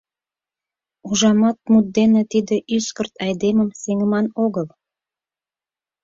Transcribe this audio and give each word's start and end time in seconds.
Ужамат, 1.09 1.57
мут 1.71 1.85
дене 1.97 2.21
тиде 2.31 2.55
ӱскырт 2.75 3.13
айдемым 3.25 3.69
сеҥыман 3.81 4.25
огыл. 4.43 4.67